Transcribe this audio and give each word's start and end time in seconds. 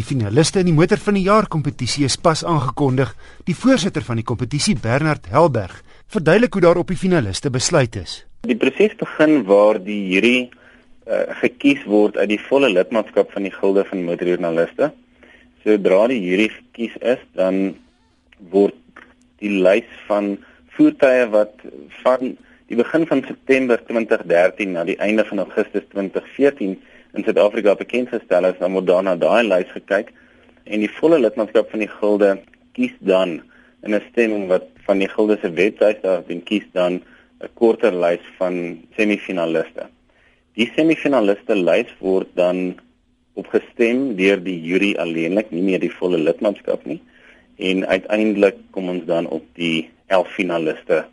Die 0.00 0.06
finaliste 0.08 0.62
in 0.62 0.70
die 0.70 0.72
motor 0.72 0.96
van 1.04 1.16
die 1.18 1.26
jaar 1.26 1.44
kompetisie 1.52 2.06
is 2.06 2.14
pas 2.16 2.40
aangekondig. 2.48 3.10
Die 3.44 3.52
voorsitter 3.52 4.00
van 4.06 4.16
die 4.16 4.24
kompetisie, 4.24 4.72
Bernard 4.80 5.26
Helberg, 5.28 5.74
verduidelik 6.08 6.56
hoe 6.56 6.62
daar 6.64 6.80
op 6.80 6.88
die 6.88 6.96
finaliste 6.96 7.50
besluit 7.52 7.98
is. 8.00 8.14
Die 8.48 8.56
proses 8.56 8.94
begin 8.96 9.42
waar 9.50 9.76
die 9.84 9.98
jury 10.08 10.38
uh, 10.46 11.26
gekies 11.42 11.84
word 11.84 12.16
uit 12.16 12.30
die 12.32 12.40
volle 12.46 12.70
lidmaatskap 12.72 13.34
van 13.34 13.44
die 13.44 13.52
gilde 13.52 13.84
van 13.90 14.06
motorjoernaliste. 14.06 14.88
Sodra 15.66 16.06
die 16.14 16.22
jury 16.22 16.48
gekies 16.54 16.96
is, 17.04 17.20
dan 17.36 17.74
word 18.54 19.04
die 19.44 19.52
lys 19.52 19.90
van 20.08 20.38
voertuie 20.78 21.28
wat 21.34 21.60
van 22.06 22.38
die 22.72 22.80
begin 22.80 23.04
van 23.10 23.20
September 23.28 23.84
2013 23.84 24.78
na 24.78 24.88
die 24.88 24.96
einde 24.96 25.28
van 25.28 25.44
Augustus 25.44 25.84
2014 25.92 26.78
in 27.14 27.24
Suid-Afrika 27.24 27.74
bekend 27.74 28.08
gestel 28.08 28.44
is, 28.44 28.58
dan 28.58 28.72
word 28.72 28.86
daarna 28.86 29.16
daai 29.16 29.42
lys 29.42 29.70
gekyk 29.74 30.12
en 30.64 30.84
die 30.84 30.92
volle 31.00 31.18
lidmaatskap 31.18 31.70
van 31.72 31.82
die 31.82 31.90
gilde 31.90 32.34
kies 32.76 32.94
dan 33.00 33.40
in 33.82 33.94
'n 33.94 34.02
stemming 34.10 34.48
wat 34.48 34.66
van 34.86 34.98
die 34.98 35.08
gilde 35.08 35.38
se 35.40 35.50
webwerf 35.50 36.00
daar 36.02 36.22
dan 36.28 36.42
kies 36.42 36.66
dan 36.72 37.02
'n 37.40 37.48
korter 37.54 37.92
lys 37.92 38.24
van 38.38 38.54
semifinaliste. 38.96 39.88
Die 40.54 40.70
semifinaliste 40.76 41.54
lys 41.54 41.90
word 41.98 42.28
dan 42.34 42.80
opgestem 43.34 44.16
deur 44.16 44.42
die 44.42 44.60
jury 44.60 44.94
alleenlik, 44.98 45.50
nie 45.50 45.62
meer 45.62 45.80
die 45.80 45.94
volle 46.00 46.18
lidmaatskap 46.18 46.84
nie. 46.84 47.00
En 47.58 47.86
uiteindelik 47.86 48.56
kom 48.70 48.88
ons 48.88 49.04
dan 49.04 49.26
op 49.26 49.44
die 49.54 49.90
11 50.06 50.28
finaliste 50.28 51.04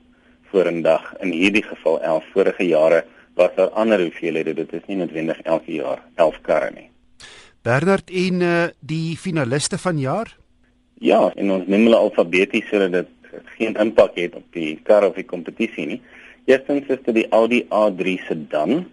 vorendag. 0.52 1.13
In 1.21 1.32
hierdie 1.32 1.63
geval 1.63 2.02
11 2.02 2.23
vorige 2.34 2.68
jare 2.68 3.04
was 3.38 3.54
daar 3.55 3.70
ander 3.70 4.02
hoeveelhede. 4.02 4.54
Dit 4.58 4.73
is 4.73 4.86
nie 4.90 4.98
noodwendig 4.98 5.40
elke 5.46 5.77
jaar 5.77 6.02
11 6.16 6.41
karre 6.41 6.72
nie. 6.73 6.90
Bernard 7.62 8.10
en 8.10 8.41
uh, 8.41 8.68
die 8.80 9.18
finaliste 9.18 9.77
van 9.77 9.99
jaar? 9.99 10.34
Ja, 11.04 11.27
en 11.35 11.52
ons 11.52 11.68
noem 11.70 11.88
hulle 11.90 11.99
alfabeties 11.99 12.70
sodat 12.71 12.94
dit 12.96 13.41
geen 13.57 13.76
impak 13.77 14.16
het 14.18 14.35
op 14.40 14.46
die 14.55 14.77
kar 14.88 15.05
of 15.05 15.18
die 15.20 15.27
kompetisie 15.27 15.85
nie. 15.85 15.99
Eerstens 16.48 16.88
is 16.88 17.02
dit 17.05 17.18
die 17.21 17.27
Audi 17.35 17.63
A3 17.70 18.18
sedan. 18.26 18.85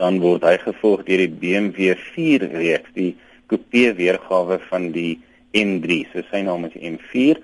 Dan 0.00 0.18
word 0.20 0.44
hy 0.44 0.56
gevolg 0.60 1.04
deur 1.06 1.22
die 1.22 1.30
BMW 1.30 1.92
4 2.14 2.48
reeks, 2.56 2.90
die 2.96 3.12
coupe 3.52 3.92
weergawe 3.96 4.58
van 4.68 4.90
die 4.96 5.20
M3. 5.56 6.02
So 6.12 6.24
sy 6.30 6.42
naam 6.44 6.66
is 6.68 6.76
M4. 6.76 7.38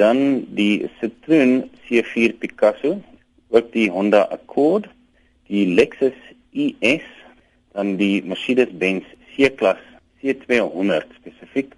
Dan 0.00 0.46
die 0.56 0.88
Citroen 0.98 1.68
C4 1.86 2.38
Picasso, 2.40 2.96
ook 3.50 3.72
die 3.74 3.90
Honda 3.92 4.24
Accord 4.32 4.88
die 5.50 5.66
Lexus 5.66 6.16
ES, 6.54 7.06
dan 7.74 7.96
die 7.98 8.22
Mercedes-Benz 8.26 9.06
C-klas 9.34 9.82
C200 10.22 11.10
spesifiek, 11.18 11.74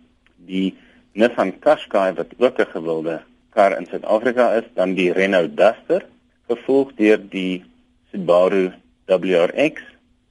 die 0.48 0.73
Nissan 1.17 1.53
Qashqai 1.65 2.12
wat 2.17 2.33
ook 2.39 2.59
'n 2.59 2.73
gewilde 2.75 3.23
kar 3.50 3.77
in 3.77 3.87
Suid-Afrika 3.87 4.53
is, 4.61 4.65
dan 4.75 4.95
die 4.95 5.12
Renault 5.12 5.56
Duster, 5.56 6.05
gevolg 6.48 6.93
deur 6.97 7.19
die 7.19 7.65
Subaru 8.11 8.73
WRX, 9.06 9.81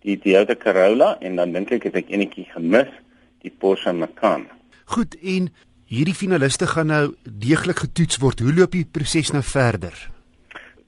die 0.01 0.17
Toyota 0.17 0.55
Corolla 0.55 1.17
en 1.21 1.35
dan 1.35 1.53
dink 1.53 1.71
ek 1.71 1.83
het 1.89 1.95
ek 1.95 2.09
enetjie 2.09 2.47
gemis, 2.53 2.89
die 3.41 3.51
Porsche 3.51 3.93
Macan. 3.93 4.47
Goed, 4.85 5.15
en 5.21 5.49
hierdie 5.85 6.17
finaliste 6.17 6.67
gaan 6.67 6.87
nou 6.87 7.05
deeglik 7.23 7.85
getoets 7.85 8.17
word. 8.17 8.39
Hoe 8.39 8.53
loop 8.53 8.71
die 8.71 8.85
proses 8.85 9.31
nou 9.31 9.43
verder? 9.43 9.93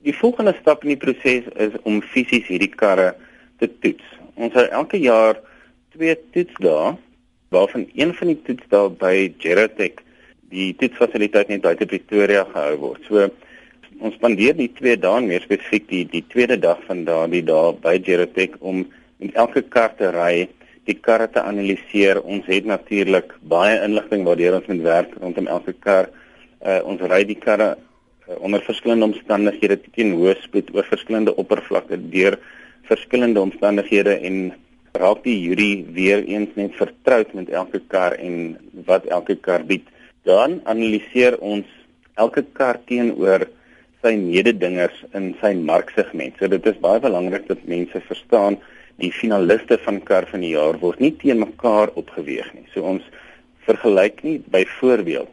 Die 0.04 0.16
volgende 0.16 0.52
stap 0.59 0.84
in 0.84 0.94
die 0.94 1.00
proses 1.00 1.48
is 1.64 1.76
om 1.88 2.02
fisies 2.04 2.48
hierdie 2.52 2.72
karre 2.76 3.14
te 3.62 3.70
toets. 3.80 4.04
Ons 4.36 4.56
hou 4.58 4.66
elke 4.68 5.00
jaar 5.00 5.38
twee 5.96 6.16
toetsdae 6.36 6.96
waarvan 7.54 7.86
een 7.96 8.12
van 8.18 8.31
die 8.34 8.42
toetsdae 8.48 8.90
by 9.00 9.14
Gerotech 9.40 10.02
die 10.54 10.74
toetsfasiliteit 10.78 11.54
net 11.54 11.64
buite 11.64 11.88
Pretoria 11.90 12.44
gehou 12.50 12.76
word. 12.81 13.08
So 13.08 13.30
ons 14.03 14.18
spandeer 14.18 14.58
die 14.58 14.72
twee 14.75 14.97
dae 15.00 15.22
meer 15.24 15.46
spesifiek 15.46 15.88
die 15.88 16.03
die 16.12 16.24
tweede 16.34 16.59
dag 16.59 16.81
van 16.90 17.06
daardie 17.08 17.44
dae 17.47 17.72
by 17.85 17.96
Gerotech 18.03 18.59
om 18.59 18.84
met 19.24 19.40
elke 19.40 19.64
kar 19.72 19.96
te 19.96 20.12
ry, 20.12 20.50
die 20.84 20.97
karre 21.00 21.30
te 21.31 21.40
analiseer. 21.40 22.20
Ons 22.28 22.50
het 22.52 22.68
natuurlik 22.68 23.31
baie 23.40 23.80
inligting 23.85 24.28
waardeur 24.28 24.59
ons 24.59 24.68
moet 24.68 24.84
werk 24.84 25.16
rondom 25.22 25.47
elke 25.47 25.78
kar. 25.80 26.12
Uh, 26.59 26.81
ons 26.84 27.00
ry 27.08 27.24
die 27.28 27.40
karre 27.40 27.74
onder 28.39 28.63
verskillende 28.63 29.09
omstandighede 29.11 29.79
teen 29.95 30.13
hoë 30.17 30.35
spoed 30.44 30.69
oor 30.75 30.88
verskillende 30.88 31.35
oppervlakke 31.41 32.00
deur 32.13 32.38
verskillende 32.88 33.41
omstandighede 33.41 34.16
en 34.28 34.38
raak 35.00 35.23
die 35.25 35.35
jury 35.41 35.72
weer 35.95 36.22
eens 36.23 36.51
net 36.59 36.75
vertroud 36.78 37.34
met 37.34 37.50
elke 37.50 37.81
kar 37.91 38.16
en 38.22 38.56
wat 38.88 39.06
elke 39.06 39.35
kar 39.35 39.63
bied. 39.66 39.85
Dan 40.28 40.59
analiseer 40.69 41.39
ons 41.41 41.67
elke 42.22 42.44
kar 42.53 42.79
teenoor 42.88 43.47
sy 44.03 44.13
mededingers 44.19 45.00
in 45.17 45.31
sy 45.41 45.53
marksegment. 45.57 46.35
So 46.38 46.51
dit 46.51 46.66
is 46.69 46.79
baie 46.84 47.01
belangrik 47.03 47.47
dat 47.50 47.63
mense 47.67 48.03
verstaan 48.07 48.59
die 49.01 49.11
finaliste 49.11 49.79
van 49.85 50.01
kar 50.05 50.28
van 50.29 50.44
die 50.45 50.53
jaar 50.53 50.78
word 50.84 51.01
nie 51.01 51.13
teen 51.23 51.41
mekaar 51.41 51.91
opgeweeg 52.00 52.51
nie. 52.53 52.67
So 52.75 52.85
ons 52.85 53.07
vergelyk 53.66 54.22
nie 54.28 54.38
byvoorbeeld 54.53 55.31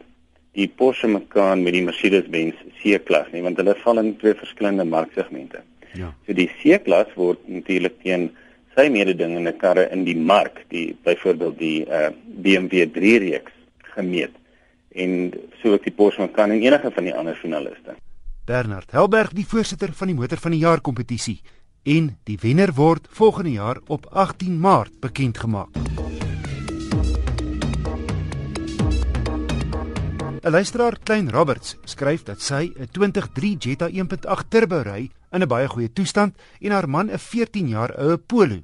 die 0.59 0.67
Porsche 0.69 1.09
Macan 1.09 1.63
met 1.63 1.77
die 1.77 1.85
Mercedes-Benz 1.87 2.59
C-klas 2.81 3.31
nie 3.35 3.43
want 3.45 3.61
hulle 3.61 3.77
val 3.85 4.03
in 4.03 4.17
twee 4.19 4.35
verskillende 4.35 4.85
marksegmente. 4.85 5.63
Ja. 5.95 6.13
So 6.27 6.35
die 6.37 6.49
C-klas 6.61 7.13
word 7.19 7.43
natuurlik 7.51 8.01
teen 8.03 8.31
sy 8.77 8.89
mededingende 8.93 9.53
karre 9.59 9.89
in 9.95 10.05
die 10.07 10.17
mark, 10.17 10.63
die 10.71 10.91
byvoorbeeld 11.07 11.59
die 11.59 11.79
uh, 11.87 12.11
BMW 12.43 12.87
3 12.95 13.17
reeks 13.27 13.57
gemeet 13.95 14.37
en 14.91 15.33
so 15.61 15.75
ook 15.77 15.87
die 15.87 15.95
Porsche 15.95 16.25
Macan 16.25 16.55
en 16.55 16.63
enige 16.63 16.91
van 16.91 17.07
die 17.07 17.15
ander 17.15 17.39
finaliste. 17.39 17.95
Bernard 18.47 18.91
Helberg, 18.91 19.35
die 19.37 19.47
voorsitter 19.47 19.93
van 19.95 20.11
die 20.11 20.17
motor 20.19 20.41
van 20.43 20.57
die 20.57 20.63
jaar 20.65 20.83
kompetisie 20.83 21.39
en 21.87 22.17
die 22.29 22.39
wenner 22.43 22.75
word 22.77 23.07
volgende 23.17 23.55
jaar 23.55 23.79
op 23.87 24.11
18 24.11 24.59
Maart 24.61 24.99
bekend 25.01 25.39
gemaak. 25.39 25.71
'n 30.43 30.51
Luisteraar 30.51 30.97
Klein 31.05 31.29
Roberts 31.29 31.77
skryf 31.85 32.23
dat 32.25 32.41
sy 32.41 32.73
'n 32.73 32.89
23 32.93 33.61
Jetta 33.61 33.89
1.8 33.89 34.49
turbo 34.49 34.81
ry 34.83 35.11
in 35.33 35.43
'n 35.43 35.49
baie 35.49 35.69
goeie 35.69 35.93
toestand 35.93 36.35
en 36.61 36.73
haar 36.73 36.89
man 36.89 37.11
'n 37.11 37.19
14 37.19 37.69
jaar 37.69 37.93
oue 37.99 38.17
Polo. 38.17 38.63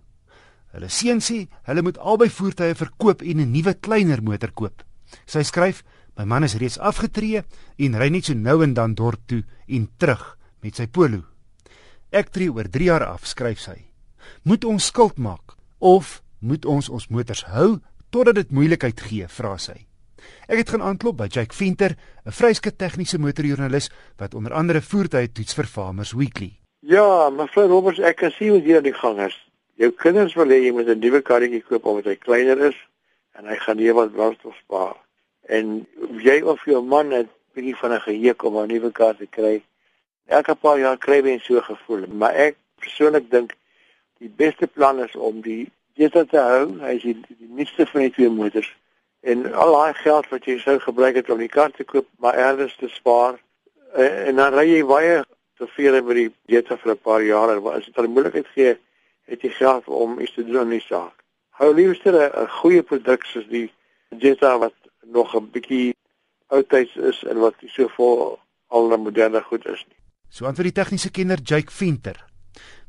Hulle 0.73 0.89
seun 0.89 1.21
sê 1.21 1.49
hulle 1.65 1.83
moet 1.83 1.99
albei 1.99 2.31
voertuie 2.31 2.75
verkoop 2.75 3.23
en 3.23 3.41
'n 3.41 3.53
nuwe 3.53 3.75
kleiner 3.75 4.23
motor 4.23 4.53
koop. 4.53 4.85
Sy 5.27 5.43
skryf: 5.43 5.85
"My 6.17 6.25
man 6.25 6.45
is 6.45 6.55
reeds 6.55 6.79
afgetree 6.79 7.45
en 7.77 7.99
ry 7.99 8.09
net 8.09 8.25
so 8.25 8.35
nou 8.35 8.63
en 8.63 8.75
dan 8.75 8.95
dorp 8.95 9.21
toe 9.27 9.45
en 9.69 9.89
terug 9.99 10.39
met 10.63 10.77
sy 10.77 10.87
Polo. 10.87 11.25
Ek 12.11 12.31
tree 12.31 12.53
oor 12.53 12.69
3 12.71 12.85
jaar 12.85 13.05
af," 13.05 13.27
skryf 13.27 13.59
sy. 13.59 13.85
"Moet 14.45 14.65
ons 14.65 14.87
skuld 14.87 15.19
maak 15.19 15.57
of 15.79 16.23
moet 16.39 16.65
ons 16.65 16.89
ons 16.89 17.09
motors 17.09 17.45
hou 17.45 17.81
totdat 18.11 18.35
dit 18.35 18.51
moeilikheid 18.51 19.01
gee?" 19.01 19.29
vra 19.29 19.59
sy. 19.59 19.87
Ek 20.49 20.59
het 20.59 20.69
gaan 20.69 20.83
aanklop 20.83 21.17
by 21.17 21.27
Jake 21.27 21.55
Venter, 21.55 21.97
'n 22.27 22.31
vryske 22.31 22.77
tegniese 22.77 23.19
motorjoernalis 23.19 23.91
wat 24.19 24.35
onder 24.35 24.53
andere 24.53 24.81
voertuie 24.81 25.33
toets 25.33 25.55
vir 25.55 25.67
Farmers 25.67 26.13
Weekly. 26.13 26.53
Ja, 26.81 27.31
mevrou 27.31 27.67
Roberts, 27.67 27.99
ek 27.99 28.17
kan 28.17 28.31
sien 28.31 28.49
hoe 28.49 28.61
hier 28.61 28.83
die 28.83 28.95
gang 28.95 29.19
is. 29.21 29.37
Jou 29.75 29.91
kinders 29.91 30.35
wil 30.35 30.53
hê 30.55 30.61
jy 30.63 30.73
moet 30.73 30.89
'n 30.89 30.99
nuwe 30.99 31.21
karretjie 31.23 31.63
koop 31.63 31.85
omdat 31.85 32.05
hy 32.05 32.17
kleiner 32.17 32.59
is 32.69 32.77
en 33.39 33.47
hy 33.47 33.57
gaan 33.57 33.77
nie 33.77 33.93
wat 33.93 34.13
brandstof 34.13 34.57
spaar. 34.57 34.97
En 35.49 35.87
jy 36.23 36.41
of 36.43 36.65
jou 36.65 36.83
man 36.83 37.11
het 37.11 37.29
bietjie 37.55 37.77
van 37.77 37.93
'n 37.93 38.01
geheek 38.01 38.43
om 38.43 38.59
'n 38.59 38.69
nuwe 38.69 38.93
kar 38.93 39.17
te 39.17 39.27
kry. 39.27 39.63
Elke 40.27 40.55
paar 40.55 40.79
jaar 40.79 40.99
kry 40.99 41.21
jy 41.25 41.39
so 41.39 41.61
gevoel, 41.61 42.07
maar 42.07 42.35
ek 42.35 42.57
persoonlik 42.79 43.31
dink 43.31 43.57
die 44.19 44.33
beste 44.37 44.67
plan 44.67 44.99
is 44.99 45.17
om 45.17 45.41
die 45.41 45.71
Jetta 45.95 46.25
te 46.25 46.39
hou. 46.39 46.79
Hy 46.81 46.95
is 46.97 47.03
die, 47.03 47.17
die 47.29 47.49
nuutste 47.49 47.87
van 47.87 48.01
die 48.01 48.11
twee 48.11 48.29
motors 48.29 48.77
en 49.21 49.55
al 49.55 49.73
daai 49.73 49.95
geld 49.95 50.29
wat 50.29 50.45
jy 50.45 50.59
sou 50.59 50.79
gebruik 50.81 51.15
het 51.15 51.31
om 51.31 51.39
die 51.39 51.49
kar 51.49 51.71
te 51.71 51.85
koop, 51.85 52.07
maar 52.19 52.35
elders 52.35 52.77
te 52.77 52.89
spaar 52.89 53.39
en, 53.95 54.13
en 54.29 54.37
dan 54.37 54.55
ry 54.55 54.67
jy 54.69 54.85
baie 54.87 55.25
tevrede 55.57 56.03
met 56.03 56.17
die 56.17 56.31
Jetta 56.53 56.77
vir 56.77 56.93
'n 56.93 57.03
paar 57.03 57.23
jaar 57.23 57.57
en 57.57 57.67
as 57.73 57.85
dit 57.85 57.99
'n 57.99 58.13
moontlikheid 58.13 58.49
gee, 58.55 58.77
het 59.27 59.43
jy 59.43 59.51
geld 59.51 59.89
om 59.89 60.21
iets 60.21 60.35
te 60.35 60.45
doen 60.45 60.59
aan 60.59 60.75
die 60.75 60.81
saak. 60.81 61.15
Hou 61.51 61.75
liefste 61.75 62.13
'n 62.13 62.49
goeie 62.61 62.83
produk 62.83 63.25
soos 63.25 63.49
die 63.49 63.73
Jetta 64.11 64.59
wat 64.59 64.75
nog 65.03 65.35
'n 65.35 65.51
bietjie 65.51 65.95
oudtyds 66.47 66.97
is 66.97 67.25
en 67.25 67.39
wat 67.39 67.55
nie 67.63 67.71
so 67.71 67.89
vol 67.89 68.39
al 68.69 68.89
die 68.89 68.99
moderne 68.99 69.43
goed 69.43 69.67
is 69.67 69.85
nie. 69.89 69.99
So 70.29 70.45
antwoord 70.45 70.75
die 70.75 70.83
tegniese 70.83 71.11
kenner 71.11 71.39
Jake 71.43 71.73
Venter. 71.73 72.25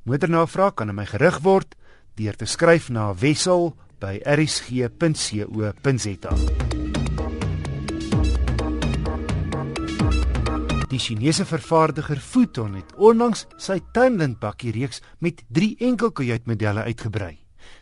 Motornavraag 0.04 0.74
kan 0.74 0.90
aan 0.90 0.96
my 0.96 1.06
gerig 1.06 1.40
word 1.44 1.76
deur 2.16 2.36
te 2.36 2.46
skryf 2.46 2.90
na 2.90 3.14
wissel 3.14 3.76
by 4.00 4.20
rsg.co.za. 4.24 6.34
Die 10.88 11.00
Chinese 11.00 11.46
vervaardiger 11.46 12.18
Futon 12.18 12.78
het 12.80 12.94
onlangs 12.96 13.46
sy 13.60 13.82
tuinlintbakkie 13.94 14.72
reeks 14.72 15.02
met 15.20 15.44
3 15.52 15.76
enkelkajuit 15.90 16.48
modelle 16.48 16.86
uitgebrei. 16.88 17.36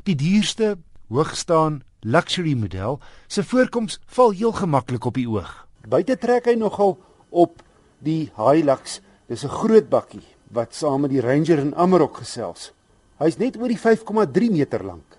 Die 0.03 0.15
duurste, 0.17 0.77
hoogstaan, 1.13 1.83
luxury 2.01 2.55
model 2.57 2.99
se 3.27 3.43
voorkoms 3.43 3.99
val 4.17 4.33
heel 4.33 4.53
gemaklik 4.57 5.05
op 5.05 5.17
die 5.17 5.29
oog. 5.29 5.53
Buite 5.87 6.17
trek 6.17 6.49
hy 6.49 6.55
nogal 6.57 6.97
op 7.29 7.61
die 8.01 8.31
Hilux. 8.37 9.01
Dis 9.29 9.45
'n 9.45 9.49
groot 9.49 9.89
bakkie 9.89 10.25
wat 10.51 10.75
saam 10.75 11.01
met 11.01 11.11
die 11.11 11.21
Ranger 11.21 11.59
en 11.59 11.75
Amarok 11.75 12.17
gesels. 12.17 12.71
Hy's 13.17 13.37
net 13.37 13.57
oor 13.57 13.67
die 13.67 13.79
5,3 13.79 14.51
meter 14.51 14.83
lank. 14.83 15.14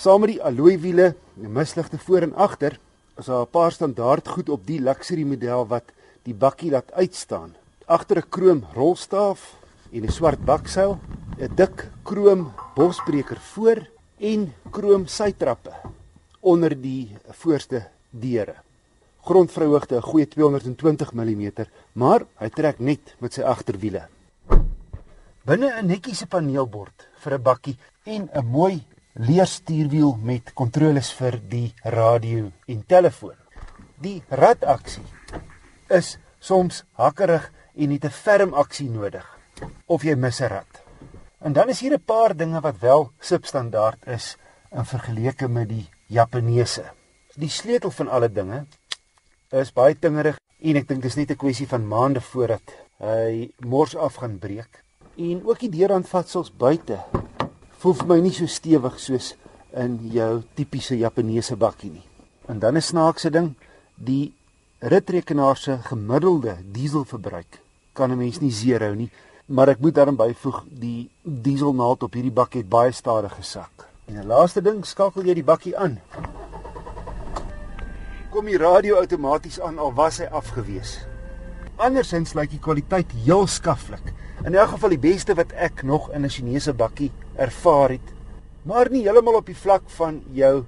Saam 0.00 0.22
met 0.24 0.30
die 0.32 0.40
alloy 0.40 0.78
wiele, 0.80 1.14
'n 1.36 1.52
misligte 1.52 1.98
voor 1.98 2.22
en 2.22 2.34
agter, 2.34 2.80
is 3.18 3.26
daar 3.26 3.44
'n 3.44 3.50
paar 3.50 3.72
standaard 3.72 4.28
goed 4.28 4.48
op 4.48 4.66
die 4.66 4.80
luxury 4.80 5.24
model 5.24 5.66
wat 5.66 5.92
die 6.22 6.34
bakkie 6.34 6.70
laat 6.70 6.92
uitstaan. 6.92 7.54
Agter 7.84 8.16
'n 8.16 8.28
krom 8.28 8.64
rolstaaf 8.74 9.56
en 9.92 10.04
'n 10.04 10.08
swart 10.08 10.44
bakseil, 10.44 10.98
'n 11.38 11.54
dik 11.54 11.90
krom 12.02 12.52
bosbreker 12.74 13.36
voor 13.52 13.88
en 14.18 14.54
krom 14.70 15.06
sytrappe 15.06 15.72
onder 16.40 16.80
die 16.80 17.16
voorste 17.28 17.88
deure. 18.10 18.54
Grondvryhoogte 19.20 19.96
'n 19.96 20.02
goeie 20.02 20.28
220 20.28 21.12
mm, 21.12 21.52
maar 21.92 22.26
hy 22.38 22.48
trek 22.48 22.78
net 22.78 23.16
met 23.18 23.32
sy 23.32 23.42
agterwiele. 23.42 24.08
Binne 25.44 25.72
'n 25.76 25.86
netjiese 25.86 26.26
paneelbord 26.26 27.08
vir 27.18 27.34
'n 27.34 27.42
bakkie 27.42 27.78
en 28.04 28.30
'n 28.32 28.46
mooi 28.46 28.82
leerstuurwiel 29.14 30.16
met 30.22 30.52
kontroles 30.54 31.10
vir 31.18 31.38
die 31.50 31.72
radio 31.82 32.50
en 32.66 32.82
telefoon. 32.86 33.36
Die 34.00 34.22
radaksie 34.28 35.04
is 35.90 36.16
soms 36.38 36.84
hakkerig 36.98 37.50
en 37.74 37.90
het 37.90 38.04
'n 38.04 38.10
ferm 38.10 38.54
aksie 38.54 38.88
nodig 38.90 39.26
of 39.86 40.02
jy 40.02 40.14
mis 40.14 40.40
'n 40.40 40.48
rad. 40.48 40.82
En 41.40 41.52
dan 41.52 41.68
is 41.68 41.80
hier 41.80 41.92
'n 41.92 42.04
paar 42.04 42.36
dinge 42.36 42.60
wat 42.60 42.78
wel 42.78 43.10
substandaard 43.18 44.06
is 44.06 44.36
in 44.70 44.84
vergelyking 44.84 45.50
met 45.50 45.68
die 45.68 45.88
Japaneese. 46.06 46.84
Die 47.34 47.48
sleutel 47.48 47.90
van 47.90 48.08
alle 48.08 48.32
dinge 48.32 48.66
is 49.50 49.72
baie 49.72 49.98
tingerig 49.98 50.38
en 50.60 50.76
ek 50.76 50.88
dink 50.88 51.02
dis 51.02 51.16
net 51.16 51.30
'n 51.30 51.36
kwessie 51.36 51.68
van 51.68 51.88
maande 51.88 52.20
voordat 52.20 52.62
hy 52.98 53.50
mors 53.58 53.96
af 53.96 54.14
gaan 54.14 54.38
breek. 54.38 54.84
En 55.16 55.42
ook 55.44 55.58
die 55.58 55.70
deurhandvatsels 55.70 56.56
buite 56.56 56.98
voel 57.80 57.94
vir 57.96 58.08
my 58.10 58.18
nie 58.20 58.32
so 58.36 58.46
stewig 58.50 58.98
soos 59.00 59.32
in 59.80 59.96
jou 60.12 60.42
tipiese 60.58 60.98
Japaneese 61.00 61.56
bakkie 61.56 61.90
nie. 61.90 62.04
En 62.48 62.58
dan 62.58 62.76
'n 62.76 62.82
snaakse 62.82 63.30
ding, 63.30 63.54
die 63.94 64.32
ritrekenaar 64.80 65.56
se 65.56 65.78
gemiddelde 65.82 66.56
dieselverbruik 66.72 67.60
kan 67.92 68.10
'n 68.10 68.18
mens 68.18 68.40
nie 68.40 68.52
seerhou 68.52 68.94
nie, 68.94 69.10
maar 69.46 69.68
ek 69.68 69.80
moet 69.80 69.94
daarin 69.94 70.16
byvoeg 70.16 70.64
die 70.68 71.10
dieselnaald 71.22 72.02
op 72.02 72.12
hierdie 72.12 72.32
bakkie 72.32 72.60
het 72.60 72.68
baie 72.68 72.92
stadig 72.92 73.34
gesak. 73.34 73.88
En 74.06 74.16
'n 74.16 74.26
laaste 74.26 74.62
ding, 74.62 74.84
skakel 74.84 75.24
jy 75.24 75.34
die 75.34 75.44
bakkie 75.44 75.76
aan. 75.76 76.00
Kom 78.30 78.44
die 78.44 78.58
radio 78.58 78.96
outomaties 78.96 79.60
aan 79.60 79.78
al 79.78 79.94
was 79.94 80.18
hy 80.18 80.24
afgewees. 80.24 80.98
Andersins 81.76 82.34
lyk 82.34 82.50
die 82.50 82.58
kwaliteit 82.58 83.12
heel 83.24 83.46
skaflik. 83.46 84.12
In 84.44 84.54
elk 84.54 84.68
geval 84.68 84.88
die 84.88 84.98
beste 84.98 85.34
wat 85.34 85.52
ek 85.52 85.82
nog 85.82 86.10
in 86.12 86.24
'n 86.24 86.28
Chinese 86.28 86.72
bakkie 86.72 87.10
ervaar 87.40 87.96
het, 87.96 88.12
maar 88.68 88.90
nie 88.92 89.02
heeltemal 89.06 89.40
op 89.40 89.48
die 89.48 89.56
vlak 89.56 89.88
van 89.96 90.20
jou 90.36 90.64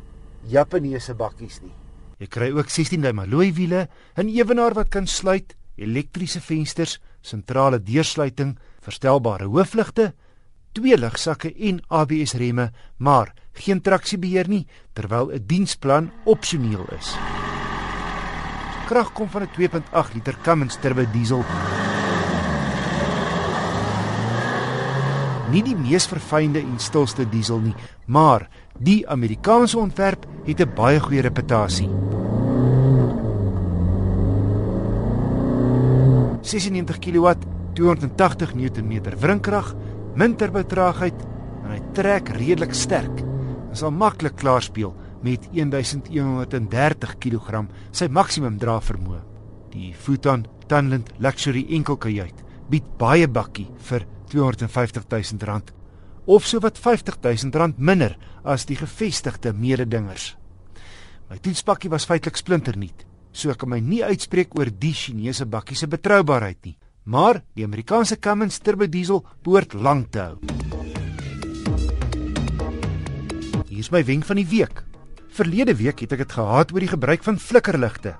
Japaneese 0.48 1.14
bakkies 1.14 1.60
nie. 1.62 1.74
Jy 2.22 2.28
kry 2.30 2.48
ook 2.54 2.70
16 2.70 3.02
duim 3.02 3.18
alloy 3.18 3.52
wiele, 3.52 3.88
'n 4.16 4.28
ewenaar 4.28 4.74
wat 4.74 4.88
kan 4.88 5.06
sluit, 5.06 5.56
elektriese 5.76 6.40
vensters, 6.40 7.00
sentrale 7.20 7.78
deursluiting, 7.82 8.58
verstelbare 8.80 9.44
hoofligte, 9.44 10.14
twee 10.72 10.96
ligsakke 10.96 11.52
en 11.54 11.80
ABS 11.88 12.34
remme, 12.34 12.70
maar 12.98 13.34
geen 13.52 13.80
traksiebeheer 13.80 14.48
nie, 14.48 14.66
terwyl 14.94 15.30
'n 15.30 15.44
diensplan 15.46 16.10
opsioneel 16.24 16.86
is. 16.98 17.16
Krag 18.86 19.12
kom 19.12 19.28
van 19.28 19.42
'n 19.42 19.50
2.8 19.52 20.14
liter 20.14 20.36
Cummins 20.42 20.76
turbo 20.80 21.04
diesel. 21.12 21.44
Nie 25.52 25.60
die 25.60 25.76
mees 25.76 26.06
verfynde 26.08 26.62
en 26.64 26.78
stilste 26.80 27.26
diesel 27.28 27.58
nie, 27.60 27.74
maar 28.08 28.46
die 28.80 29.02
Amerikaanse 29.08 29.76
ontwerp 29.78 30.24
het 30.46 30.60
'n 30.60 30.74
baie 30.74 31.00
goeie 31.00 31.20
reputasie. 31.20 31.90
96 36.40 36.98
kW, 36.98 37.34
280 37.74 38.54
Nm 38.54 39.00
wrinkrag, 39.20 39.74
min 40.14 40.36
turbotraagheid 40.36 41.20
en 41.64 41.70
hy 41.70 41.80
trek 41.92 42.28
redelik 42.28 42.74
sterk. 42.74 43.22
Hy 43.70 43.74
sal 43.74 43.90
maklik 43.90 44.36
klaarspeel 44.36 44.94
met 45.22 45.48
1130 45.52 47.18
kg 47.18 47.66
sy 47.90 48.08
maksimum 48.08 48.58
dra 48.58 48.80
vermoë. 48.80 49.20
Die 49.72 49.94
Futon 49.94 50.46
Tunland 50.66 51.12
Luxury 51.18 51.66
enkelkajuit 51.68 52.42
bied 52.72 52.88
baie 52.96 53.28
bakkie 53.28 53.68
vir 53.90 54.06
250 54.32 55.04
000 55.04 55.44
rand 55.44 55.72
of 56.24 56.46
so 56.46 56.62
wat 56.62 56.78
50 56.78 57.18
000 57.20 57.58
rand 57.58 57.78
minder 57.78 58.14
as 58.44 58.64
die 58.66 58.78
gevestigde 58.78 59.52
mededingers. 59.52 60.36
My 61.28 61.38
toetspakkie 61.42 61.90
was 61.90 62.06
feitelik 62.06 62.38
splinternuut, 62.38 63.04
so 63.32 63.50
ek 63.52 63.62
kan 63.62 63.72
my 63.72 63.80
nie 63.82 64.02
uitspreek 64.04 64.54
oor 64.58 64.70
die 64.70 64.94
Chinese 64.94 65.46
bakkie 65.48 65.76
se 65.76 65.88
betroubaarheid 65.90 66.60
nie, 66.64 66.76
maar 67.04 67.42
die 67.56 67.66
Amerikaanse 67.66 68.20
Cummins 68.22 68.60
turbo 68.62 68.86
diesel 68.86 69.24
behoort 69.42 69.74
lank 69.74 70.12
te 70.14 70.22
hou. 70.22 70.36
Hier 73.68 73.80
is 73.80 73.90
my 73.90 74.04
wenk 74.04 74.28
van 74.28 74.38
die 74.38 74.48
week. 74.48 74.84
Verlede 75.32 75.74
week 75.80 76.04
het 76.04 76.12
ek 76.12 76.26
dit 76.26 76.36
gehad 76.36 76.72
oor 76.72 76.84
die 76.84 76.92
gebruik 76.92 77.24
van 77.24 77.40
flikkerligte. 77.40 78.14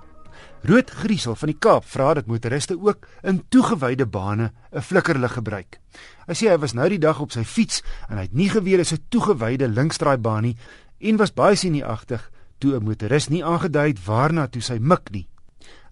Rood 0.62 0.90
Griesel 0.94 1.34
van 1.34 1.50
die 1.50 1.58
Kaap 1.58 1.86
vra 1.90 2.12
dat 2.14 2.28
motoriste 2.30 2.76
ook 2.78 3.08
in 3.26 3.40
toegewyde 3.50 4.06
bane 4.06 4.52
'n 4.70 4.80
flikkerlig 4.80 5.32
gebruik. 5.32 5.80
Hy 6.26 6.34
sê 6.34 6.50
hy 6.50 6.58
was 6.58 6.72
nou 6.72 6.88
die 6.88 6.98
dag 6.98 7.20
op 7.20 7.32
sy 7.32 7.42
fiets 7.42 7.82
en 8.08 8.16
hy 8.16 8.22
het 8.22 8.34
nie 8.34 8.48
geweet 8.48 8.78
dit 8.78 8.86
is 8.86 8.92
'n 8.92 9.04
toegewyde 9.08 9.68
linksdraaibaan 9.68 10.42
nie 10.42 10.56
en 11.00 11.16
was 11.16 11.34
baie 11.34 11.56
sinieagtig 11.56 12.30
toe 12.58 12.76
'n 12.76 12.84
motoris 12.84 13.28
nie 13.28 13.44
aangedui 13.44 13.88
het 13.88 14.04
waarna 14.06 14.46
toe 14.46 14.62
sy 14.62 14.78
mik 14.78 15.10
nie. 15.10 15.28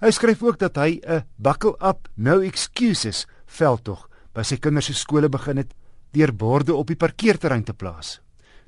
Hy 0.00 0.10
skryf 0.10 0.42
ook 0.42 0.58
dat 0.58 0.76
hy 0.76 1.00
'n 1.02 1.24
buckle 1.36 1.74
up 1.80 2.08
no 2.14 2.40
excuses 2.40 3.26
veldtog 3.46 4.08
by 4.32 4.42
sy 4.42 4.56
kinders 4.56 4.86
se 4.86 4.94
skole 4.94 5.28
begin 5.28 5.56
het 5.56 5.74
deur 6.12 6.32
borde 6.32 6.74
op 6.74 6.86
die 6.86 6.96
parkeerterrein 6.96 7.64
te 7.64 7.74
plaas. 7.74 8.20